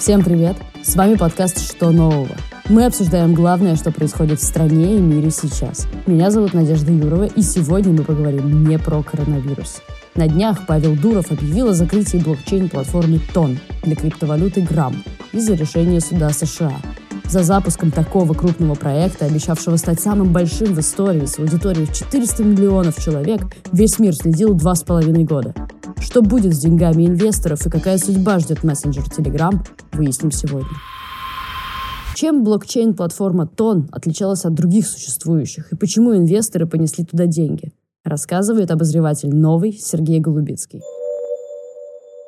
[0.00, 0.56] Всем привет!
[0.82, 2.34] С вами подкаст «Что нового?».
[2.70, 5.86] Мы обсуждаем главное, что происходит в стране и мире сейчас.
[6.06, 9.82] Меня зовут Надежда Юрова, и сегодня мы поговорим не про коронавирус.
[10.14, 16.30] На днях Павел Дуров объявил о закрытии блокчейн-платформы ТОН для криптовалюты Грамм из-за решения суда
[16.30, 16.72] США.
[17.24, 22.42] За запуском такого крупного проекта, обещавшего стать самым большим в истории с аудиторией в 400
[22.42, 25.54] миллионов человек, весь мир следил два с половиной года.
[26.00, 29.60] Что будет с деньгами инвесторов и какая судьба ждет мессенджер Telegram,
[29.92, 30.70] выясним сегодня.
[32.14, 37.72] Чем блокчейн-платформа Тон отличалась от других существующих и почему инвесторы понесли туда деньги,
[38.04, 40.82] рассказывает обозреватель новый Сергей Голубицкий.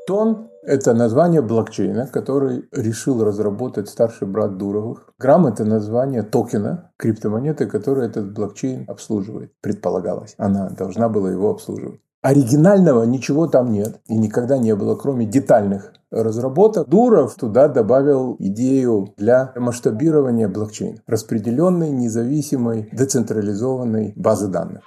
[0.06, 5.12] Тон– это название блокчейна, который решил разработать старший брат Дуровых.
[5.18, 10.34] Грамм– это название токена, криптомонеты, которую этот блокчейн обслуживает, предполагалось.
[10.38, 12.00] Она должна была его обслуживать.
[12.22, 16.88] Оригинального ничего там нет и никогда не было, кроме детальных разработок.
[16.88, 20.98] Дуров туда добавил идею для масштабирования блокчейна.
[21.08, 24.82] Распределенной, независимой, децентрализованной базы данных.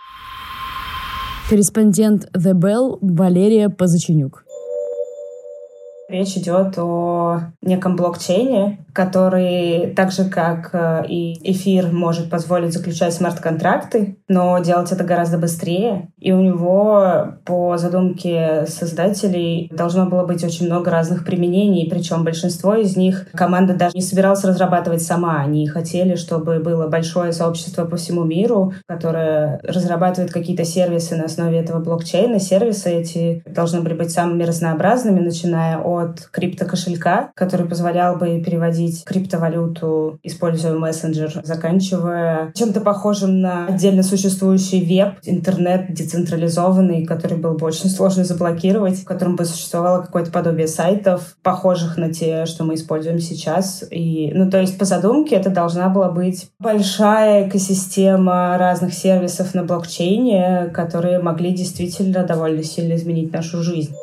[1.50, 4.46] Корреспондент The Bell Валерия Позаченюк.
[6.08, 13.14] Речь идет о неком блокчейне, который, так же как э, и эфир, может позволить заключать
[13.14, 16.10] смарт-контракты, но делать это гораздо быстрее.
[16.20, 22.76] И у него, по задумке создателей, должно было быть очень много разных применений, причем большинство
[22.76, 25.42] из них команда даже не собиралась разрабатывать сама.
[25.42, 31.60] Они хотели, чтобы было большое сообщество по всему миру, которое разрабатывает какие-то сервисы на основе
[31.60, 32.40] этого блокчейна.
[32.40, 39.04] Сервисы эти должны были быть самыми разнообразными, начиная от от криптокошелька, который позволял бы переводить
[39.06, 47.66] криптовалюту, используя мессенджер, заканчивая чем-то похожим на отдельно существующий веб, интернет децентрализованный, который был бы
[47.66, 52.76] очень сложно заблокировать, в котором бы существовало какое-то подобие сайтов, похожих на те, что мы
[52.76, 53.84] используем сейчас.
[53.90, 59.64] И, ну, то есть по задумке это должна была быть большая экосистема разных сервисов на
[59.64, 63.96] блокчейне, которые могли действительно довольно сильно изменить нашу жизнь.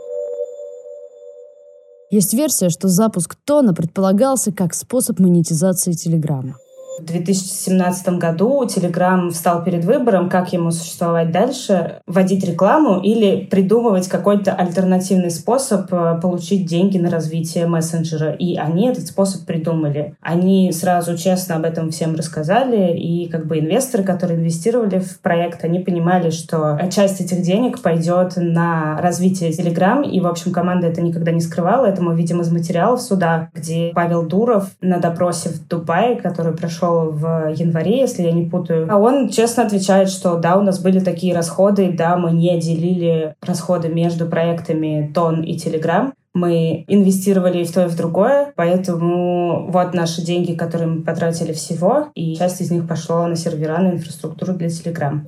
[2.12, 6.56] Есть версия, что запуск Тона предполагался как способ монетизации Телеграма.
[6.98, 14.08] В 2017 году Telegram встал перед выбором, как ему существовать дальше, вводить рекламу или придумывать
[14.08, 18.32] какой-то альтернативный способ э, получить деньги на развитие мессенджера.
[18.32, 20.14] И они этот способ придумали.
[20.20, 25.64] Они сразу честно об этом всем рассказали, и как бы инвесторы, которые инвестировали в проект,
[25.64, 31.00] они понимали, что часть этих денег пойдет на развитие Telegram, и, в общем, команда это
[31.00, 31.86] никогда не скрывала.
[31.86, 36.91] Это мы видим из материалов суда, где Павел Дуров на допросе в Дубае, который прошел
[36.92, 38.86] прошел в январе, если я не путаю.
[38.91, 43.34] А он честно отвечает, что да, у нас были такие расходы, да, мы не делили
[43.42, 46.12] расходы между проектами Тон и Телеграм.
[46.34, 52.06] Мы инвестировали в то, и в другое, поэтому вот наши деньги, которые мы потратили всего,
[52.14, 55.26] и часть из них пошло на сервера, на инфраструктуру для Телеграм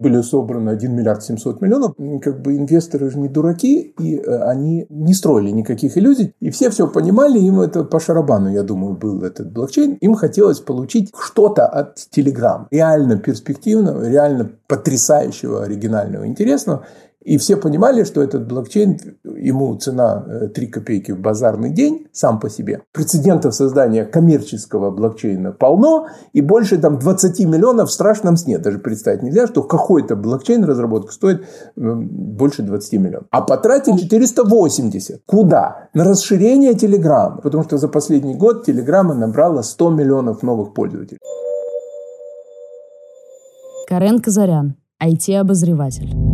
[0.00, 1.94] были собраны 1 миллиард 700 миллионов.
[2.22, 6.34] Как бы инвесторы же не дураки, и э, они не строили никаких иллюзий.
[6.40, 9.94] И все все понимали, им это по шарабану, я думаю, был этот блокчейн.
[9.94, 12.66] Им хотелось получить что-то от Telegram.
[12.70, 16.86] Реально перспективного, реально потрясающего, оригинального, интересного.
[17.22, 22.40] И все понимали, что этот блокчейн, ему цена 3 э, копейки в базарный день сам
[22.40, 22.82] по себе.
[22.92, 28.58] Прецедентов создания коммерческого блокчейна полно, и больше там 20 миллионов в страшном сне.
[28.58, 31.44] Даже представить нельзя, что какой-то блокчейн разработка стоит
[31.76, 33.26] больше 20 миллионов.
[33.30, 35.22] А потратили 480.
[35.26, 35.90] Куда?
[35.92, 37.40] На расширение Телеграма.
[37.42, 41.18] Потому что за последний год Телеграма набрала 100 миллионов новых пользователей.
[43.86, 46.29] Карен Казарян, IT-обозреватель.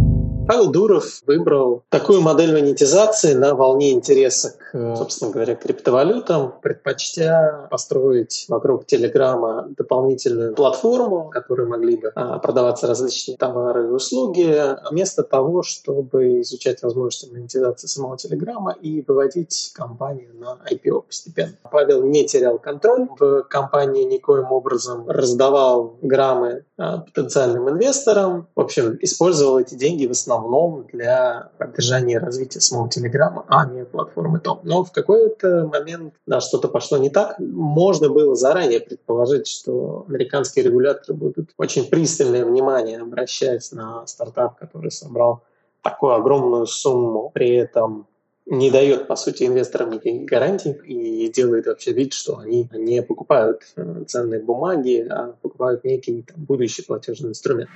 [0.46, 8.46] Павел Дуров выбрал такую модель монетизации на волне интереса к, собственно говоря, криптовалютам, предпочтя построить
[8.48, 14.56] вокруг Телеграма дополнительную платформу, в которой могли бы а, продаваться различные товары и услуги,
[14.88, 21.56] вместо того, чтобы изучать возможности монетизации самого Телеграма и выводить компанию на IPO постепенно.
[21.72, 28.96] Павел не терял контроль в компании никоим образом, раздавал граммы а, потенциальным инвесторам, в общем,
[29.00, 34.40] использовал эти деньги в основном основном для поддержания и развития самого Телеграма, а не платформы
[34.40, 34.60] Том.
[34.62, 37.38] Но в какой-то момент да, что-то пошло не так.
[37.38, 44.90] Можно было заранее предположить, что американские регуляторы будут очень пристальное внимание обращать на стартап, который
[44.90, 45.42] собрал
[45.82, 48.06] такую огромную сумму, при этом
[48.46, 53.62] не дает, по сути, инвесторам никаких гарантий и делает вообще вид, что они не покупают
[53.74, 57.68] э, ценные бумаги, а покупают некий там, будущий платежный инструмент.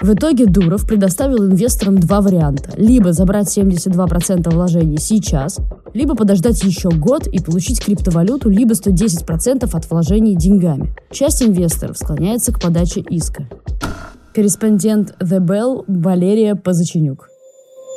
[0.00, 2.70] В итоге Дуров предоставил инвесторам два варианта.
[2.76, 5.58] Либо забрать 72% вложений сейчас,
[5.92, 10.94] либо подождать еще год и получить криптовалюту, либо 110% от вложений деньгами.
[11.10, 13.46] Часть инвесторов склоняется к подаче иска.
[14.34, 17.28] Корреспондент The Bell Валерия Позаченюк.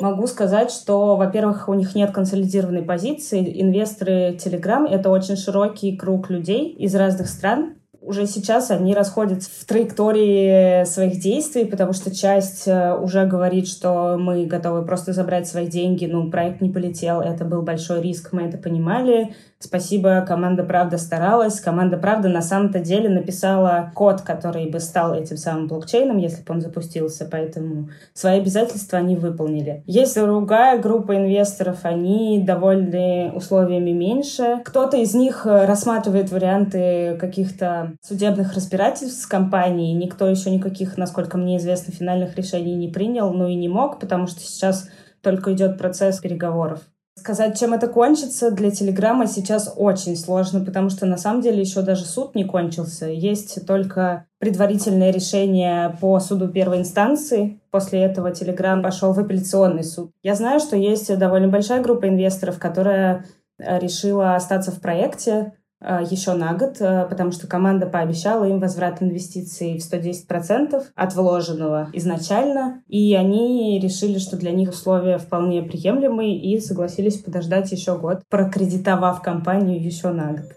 [0.00, 3.60] Могу сказать, что, во-первых, у них нет консолидированной позиции.
[3.60, 9.64] Инвесторы Telegram— это очень широкий круг людей из разных стран, уже сейчас они расходятся в
[9.66, 15.66] траектории своих действий, потому что часть э, уже говорит, что мы готовы просто забрать свои
[15.66, 19.34] деньги, ну, проект не полетел, это был большой риск, мы это понимали.
[19.62, 21.60] Спасибо, команда «Правда» старалась.
[21.60, 26.54] Команда «Правда» на самом-то деле написала код, который бы стал этим самым блокчейном, если бы
[26.54, 29.84] он запустился, поэтому свои обязательства они выполнили.
[29.86, 34.62] Есть другая группа инвесторов, они довольны условиями меньше.
[34.64, 39.92] Кто-то из них рассматривает варианты каких-то судебных разбирательств с компанией.
[39.92, 44.26] Никто еще никаких, насколько мне известно, финальных решений не принял, но и не мог, потому
[44.26, 44.88] что сейчас
[45.20, 46.80] только идет процесс переговоров.
[47.16, 51.82] Сказать, чем это кончится, для Телеграма сейчас очень сложно, потому что на самом деле еще
[51.82, 53.06] даже суд не кончился.
[53.06, 57.60] Есть только предварительное решение по суду первой инстанции.
[57.70, 60.12] После этого Телеграм пошел в апелляционный суд.
[60.22, 63.26] Я знаю, что есть довольно большая группа инвесторов, которая
[63.58, 69.02] э, решила остаться в проекте, еще на год, э, потому что команда пообещала им возврат
[69.02, 76.38] инвестиций в 110% от вложенного изначально, и они решили, что для них условия вполне приемлемые
[76.38, 80.52] и согласились подождать еще год, прокредитовав компанию еще на год.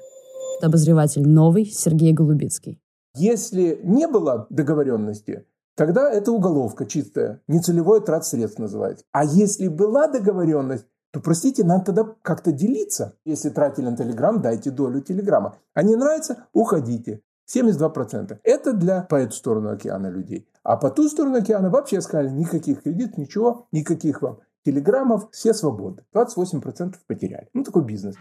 [0.62, 2.80] Обозреватель новый Сергей Голубицкий.
[3.16, 9.06] Если не было договоренности, тогда это уголовка чистая, нецелевой трат средств называется.
[9.12, 13.16] А если была договоренность, то, простите, надо тогда как-то делиться.
[13.24, 15.60] Если тратили на Телеграм, дайте долю Телеграма.
[15.76, 17.22] А не нравится, уходите.
[17.48, 18.40] 72%.
[18.44, 20.50] Это для по эту сторону океана людей.
[20.64, 26.04] А по ту сторону океана вообще сказали, никаких кредитов, ничего, никаких вам телеграммов, все свободны.
[26.16, 27.48] 28% потеряли.
[27.54, 28.16] Ну, такой бизнес.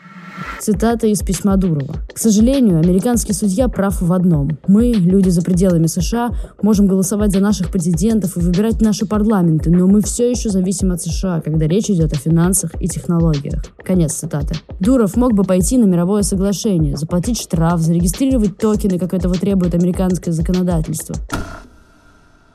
[0.60, 1.94] Цитата из письма Дурова.
[2.12, 4.58] К сожалению, американский судья прав в одном.
[4.66, 6.30] Мы, люди за пределами США,
[6.60, 11.00] можем голосовать за наших президентов и выбирать наши парламенты, но мы все еще зависим от
[11.00, 13.64] США, когда речь идет о финансах и технологиях.
[13.84, 14.54] Конец цитаты.
[14.80, 20.32] Дуров мог бы пойти на мировое соглашение, заплатить штраф, зарегистрировать токены, как этого требует американское
[20.32, 21.16] законодательство.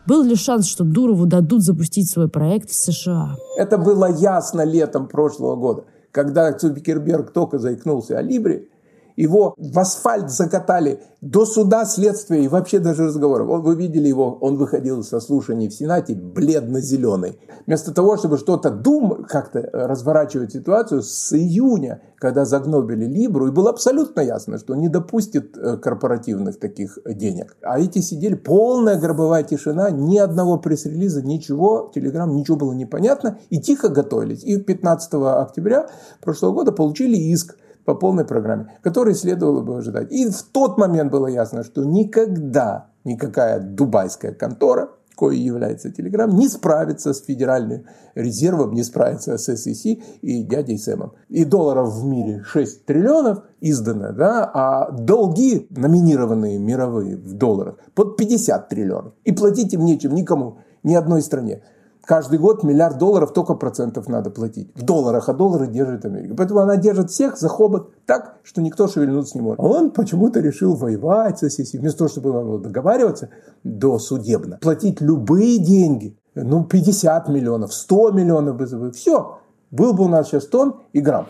[0.08, 3.36] Был ли шанс, что Дурову дадут запустить свой проект в США?
[3.58, 8.70] Это было ясно летом прошлого года, когда Цукерберг только заикнулся о Либре,
[9.18, 13.64] его в асфальт закатали до суда, следствия и вообще даже разговоров.
[13.64, 17.40] Вы видели его, он выходил со слушаний в Сенате бледно-зеленый.
[17.66, 23.72] Вместо того, чтобы что-то думать, как-то разворачивать ситуацию, с июня, когда загнобили Либру, и было
[23.72, 27.58] абсолютно ясно, что не допустит э, корпоративных таких денег.
[27.62, 33.60] А эти сидели, полная гробовая тишина, ни одного пресс-релиза, ничего, Телеграм, ничего было непонятно, и
[33.60, 34.44] тихо готовились.
[34.44, 35.90] И 15 октября
[36.22, 37.56] прошлого года получили иск
[37.88, 40.12] по полной программе, который следовало бы ожидать.
[40.12, 46.50] И в тот момент было ясно, что никогда никакая дубайская контора, кое является Telegram, не
[46.50, 51.14] справится с Федеральным резервом, не справится с SEC и дядей Сэмом.
[51.30, 58.18] И долларов в мире 6 триллионов издано, да, а долги, номинированные мировые в долларах, под
[58.18, 59.14] 50 триллионов.
[59.24, 61.64] И платить им нечем никому, ни одной стране.
[62.08, 64.72] Каждый год миллиард долларов только процентов надо платить.
[64.76, 66.36] В долларах, а доллары держит Америка.
[66.38, 69.60] Поэтому она держит всех за хобот так, что никто шевельнуться не может.
[69.60, 71.78] А он почему-то решил воевать со SEC.
[71.78, 73.28] Вместо того, чтобы договариваться
[73.66, 74.58] до судебно.
[74.62, 76.18] Платить любые деньги.
[76.34, 79.40] Ну, 50 миллионов, 100 миллионов Все.
[79.72, 81.28] Был бы у нас сейчас тон и грамм.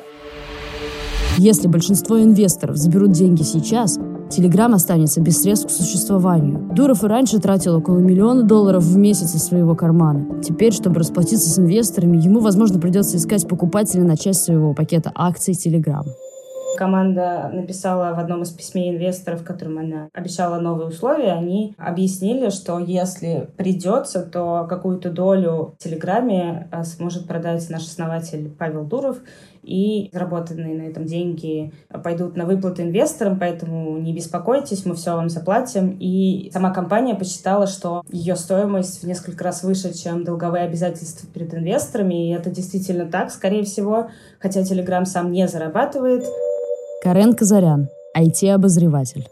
[1.39, 3.97] Если большинство инвесторов заберут деньги сейчас,
[4.29, 6.59] Телеграм останется без средств к существованию.
[6.73, 10.41] Дуров и раньше тратил около миллиона долларов в месяц из своего кармана.
[10.41, 15.53] Теперь, чтобы расплатиться с инвесторами, ему, возможно, придется искать покупателя на часть своего пакета акций
[15.53, 16.05] Телеграм.
[16.77, 22.77] Команда написала в одном из письме инвесторов, которым она обещала новые условия, они объяснили, что
[22.77, 29.17] если придется, то какую-то долю в Телеграме э, сможет продать наш основатель Павел Дуров,
[29.67, 35.29] и заработанные на этом деньги пойдут на выплаты инвесторам, поэтому не беспокойтесь, мы все вам
[35.29, 35.97] заплатим.
[35.99, 41.53] И сама компания посчитала, что ее стоимость в несколько раз выше, чем долговые обязательства перед
[41.53, 44.09] инвесторами, и это действительно так, скорее всего,
[44.39, 46.25] хотя Telegram сам не зарабатывает.
[47.03, 49.27] Карен Казарян, IT-обозреватель.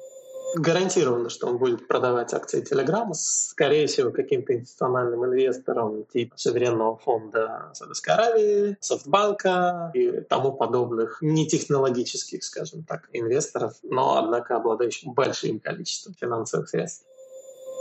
[0.55, 7.71] Гарантированно, что он будет продавать акции Телеграма, скорее всего, каким-то институциональным инвесторам типа суверенного фонда
[7.73, 16.15] Саудовской Аравии, Софтбанка и тому подобных нетехнологических, скажем так, инвесторов, но, однако, обладающих большим количеством
[16.19, 17.05] финансовых средств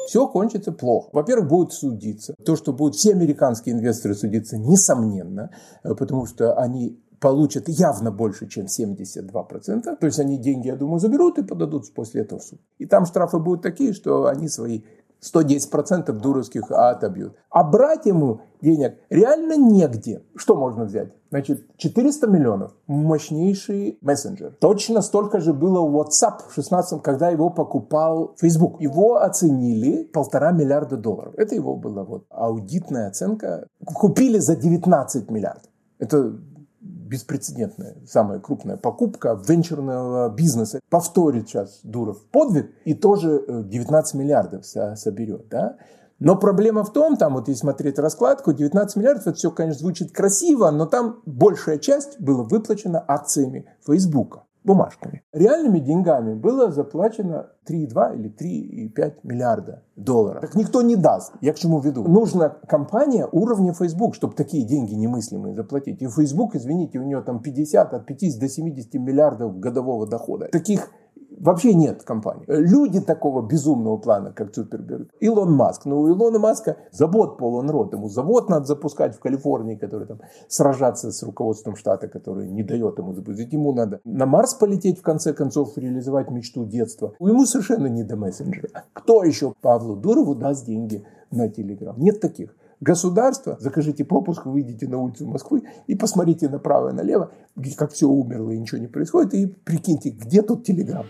[0.06, 1.08] все кончится плохо.
[1.12, 2.34] Во-первых, будут судиться.
[2.44, 5.50] То, что будут все американские инвесторы судиться, несомненно,
[5.82, 9.96] э, потому что они получат явно больше, чем 72%.
[9.96, 12.60] То есть они деньги, я думаю, заберут и подадут после этого в суд.
[12.76, 14.82] И там штрафы будут такие, что они свои
[15.22, 17.34] 110% дуровских отобьют.
[17.48, 20.22] А брать ему денег реально негде.
[20.36, 21.14] Что можно взять?
[21.30, 22.72] Значит, 400 миллионов.
[22.88, 24.54] Мощнейший мессенджер.
[24.60, 28.82] Точно столько же было у WhatsApp в 16 когда его покупал Facebook.
[28.82, 31.32] Его оценили полтора миллиарда долларов.
[31.38, 33.66] Это его была вот аудитная оценка.
[33.82, 35.70] Купили за 19 миллиардов.
[35.98, 36.34] Это
[37.04, 40.80] беспрецедентная, самая крупная покупка венчурного бизнеса.
[40.90, 45.48] Повторит сейчас Дуров подвиг и тоже 19 э, миллиардов соберет.
[45.48, 45.76] Да?
[46.18, 50.12] Но проблема в том, там вот если смотреть раскладку, 19 миллиардов, это все, конечно, звучит
[50.12, 55.22] красиво, но там большая часть была выплачена акциями Фейсбука бумажками.
[55.32, 60.40] Реальными деньгами было заплачено 3,2 или 3,5 миллиарда долларов.
[60.40, 61.34] Так никто не даст.
[61.40, 62.04] Я к чему веду?
[62.04, 66.02] Нужна компания уровня Facebook, чтобы такие деньги немыслимые заплатить.
[66.02, 70.48] И Facebook, извините, у него там 50, от 50 до 70 миллиардов годового дохода.
[70.48, 70.90] Таких
[71.38, 72.44] Вообще нет компании.
[72.46, 75.08] Люди такого безумного плана, как Цуперберг.
[75.20, 75.84] Илон Маск.
[75.84, 77.92] Ну, у Илона Маска завод полон рот.
[77.92, 82.98] Ему завод надо запускать в Калифорнии, который там сражаться с руководством штата, который не дает
[82.98, 83.52] ему запустить.
[83.52, 87.14] Ему надо на Марс полететь, в конце концов, реализовать мечту детства.
[87.18, 88.84] Ему совершенно не до мессенджера.
[88.92, 91.98] Кто еще Павлу Дурову даст деньги на Телеграм?
[91.98, 92.54] Нет таких.
[92.84, 97.30] Государство, закажите пропуск, выйдите на улицу Москвы и посмотрите направо и налево,
[97.78, 101.06] как все умерло и ничего не происходит, и прикиньте, где тут Телеграм.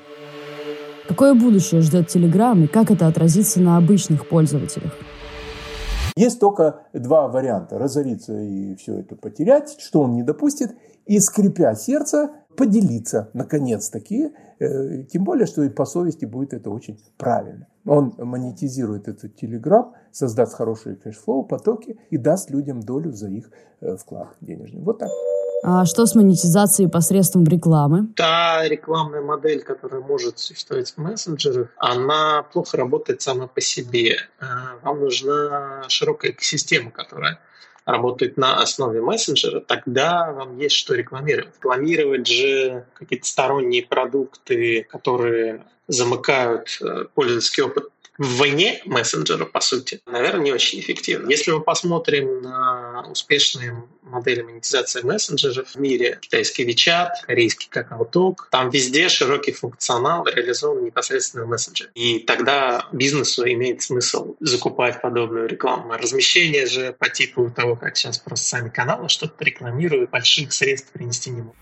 [1.08, 4.92] Какое будущее ждет Телеграм и как это отразится на обычных пользователях?
[6.16, 7.76] Есть только два варианта.
[7.76, 10.76] Разориться и все это потерять, что он не допустит,
[11.06, 14.30] и, скрепя сердце, поделиться, наконец-таки.
[14.60, 17.66] Э, тем более, что и по совести будет это очень правильно.
[17.86, 23.50] Он монетизирует этот телеграм, создаст хорошие cash flow, потоки и даст людям долю за их
[23.80, 24.80] э, вклад денежный.
[24.80, 25.10] Вот так.
[25.66, 28.08] А что с монетизацией посредством рекламы?
[28.16, 34.16] Та рекламная модель, которая может существовать в мессенджерах, она плохо работает сама по себе.
[34.40, 34.44] Э,
[34.82, 37.38] вам нужна широкая экосистема, которая
[37.84, 41.54] работает на основе мессенджера, тогда вам есть что рекламировать.
[41.56, 47.88] Рекламировать же какие-то сторонние продукты, которые замыкают э, пользовательский опыт
[48.18, 51.30] вне мессенджера, по сути, наверное, не очень эффективно.
[51.30, 58.70] Если мы посмотрим на успешные модели монетизации мессенджеров в мире, китайский WeChat, корейский KakaoTalk, там
[58.70, 61.90] везде широкий функционал реализован непосредственно в мессенджере.
[61.94, 65.92] И тогда бизнесу имеет смысл закупать подобную рекламу.
[65.94, 71.30] Размещение же по типу того, как сейчас просто сами каналы что-то рекламируют, больших средств принести
[71.30, 71.56] не могут.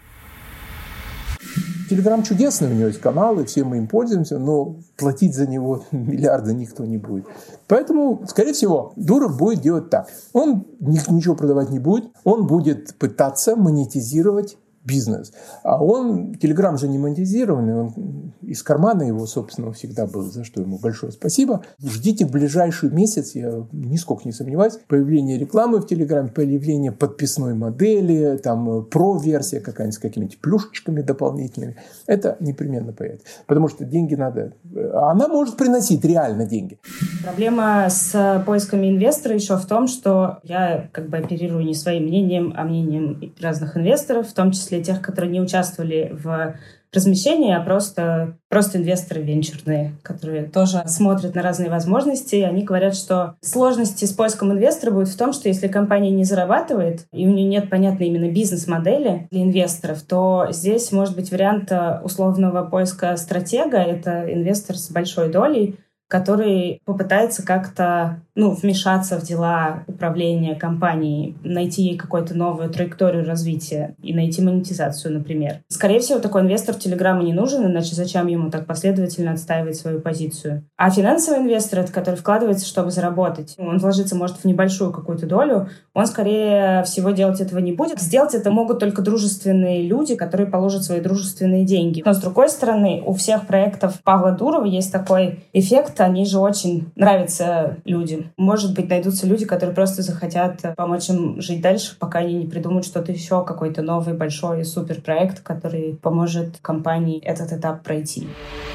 [1.92, 6.54] Телеграм чудесный, у него есть каналы, все мы им пользуемся, но платить за него миллиарды
[6.54, 7.26] никто не будет.
[7.68, 10.08] Поэтому, скорее всего, Дуров будет делать так.
[10.32, 15.32] Он ничего продавать не будет, он будет пытаться монетизировать бизнес.
[15.62, 20.60] А он, Телеграм же не монетизированный, он из кармана его, собственно, всегда был, за что
[20.60, 21.64] ему большое спасибо.
[21.82, 28.38] Ждите в ближайший месяц, я нисколько не сомневаюсь, появление рекламы в Телеграме, появление подписной модели,
[28.42, 31.76] там, про-версия какая-нибудь с какими-то плюшечками дополнительными.
[32.06, 33.26] Это непременно появится.
[33.46, 34.54] Потому что деньги надо...
[34.94, 36.78] Она может приносить реально деньги.
[37.22, 42.52] Проблема с поисками инвестора еще в том, что я как бы оперирую не своим мнением,
[42.56, 46.54] а мнением разных инвесторов, в том числе числе тех, которые не участвовали в
[46.94, 52.36] размещении, а просто, просто инвесторы венчурные, которые тоже смотрят на разные возможности.
[52.36, 56.24] И они говорят, что сложности с поиском инвестора будет в том, что если компания не
[56.24, 61.72] зарабатывает, и у нее нет понятной именно бизнес-модели для инвесторов, то здесь может быть вариант
[62.04, 63.78] условного поиска стратега.
[63.78, 65.78] Это инвестор с большой долей,
[66.12, 73.95] который попытается как-то ну, вмешаться в дела управления компанией, найти ей какую-то новую траекторию развития
[74.02, 75.61] и найти монетизацию, например.
[75.69, 80.64] Скорее всего, такой инвестор Телеграма не нужен, иначе зачем ему так последовательно отстаивать свою позицию?
[80.76, 85.71] А финансовый инвестор, это который вкладывается, чтобы заработать, он вложится, может, в небольшую какую-то долю,
[85.95, 88.00] он, скорее всего, делать этого не будет.
[88.00, 92.02] Сделать это могут только дружественные люди, которые положат свои дружественные деньги.
[92.04, 96.90] Но, с другой стороны, у всех проектов Павла Дурова есть такой эффект, они же очень
[96.97, 98.32] нравятся людям.
[98.37, 102.87] Может быть, найдутся люди, которые просто захотят помочь им жить дальше, пока они не придумают
[102.87, 108.23] что-то еще, какой-то новый большой суперпроект, который поможет компании этот этап пройти.
[108.23, 108.71] thank you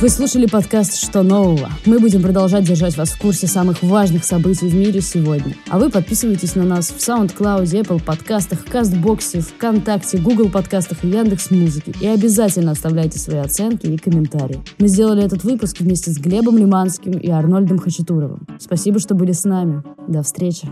[0.00, 1.68] Вы слушали подкаст «Что нового?».
[1.84, 5.54] Мы будем продолжать держать вас в курсе самых важных событий в мире сегодня.
[5.68, 11.50] А вы подписывайтесь на нас в SoundCloud, Apple подкастах, Кастбоксе, ВКонтакте, Google подкастах и Яндекс
[11.50, 11.94] Музыки.
[12.00, 14.62] И обязательно оставляйте свои оценки и комментарии.
[14.78, 18.46] Мы сделали этот выпуск вместе с Глебом Лиманским и Арнольдом Хачатуровым.
[18.58, 19.82] Спасибо, что были с нами.
[20.08, 20.66] До встречи.